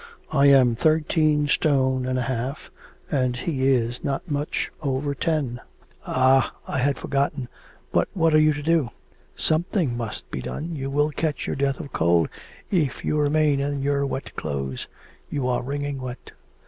I 0.31 0.47
am 0.47 0.73
thirteen 0.73 1.47
stone 1.47 2.07
and 2.07 2.17
a 2.17 2.23
half, 2.23 2.71
and 3.11 3.35
he 3.35 3.67
is 3.67 4.03
not 4.03 4.31
much 4.31 4.71
over 4.81 5.13
ten.' 5.13 5.61
'Ah! 6.07 6.55
I 6.67 6.79
had 6.79 6.97
forgotten; 6.97 7.47
but 7.91 8.09
what 8.15 8.33
are 8.33 8.39
you 8.39 8.51
to 8.51 8.63
do? 8.63 8.89
Something 9.35 9.95
must 9.95 10.27
be 10.31 10.41
done; 10.41 10.75
you 10.75 10.89
will 10.89 11.11
catch 11.11 11.45
your 11.45 11.55
death 11.55 11.79
of 11.79 11.93
cold 11.93 12.29
if 12.71 13.05
you 13.05 13.19
remain 13.19 13.59
in 13.59 13.83
your 13.83 14.03
wet 14.07 14.35
clothes.... 14.35 14.87
You 15.29 15.47
are 15.47 15.61
wringing 15.61 16.01
wet.' 16.01 16.31